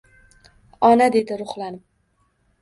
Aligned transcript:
Ona 0.89 1.07
dedi 1.17 1.37
ruhlanib 1.43 1.85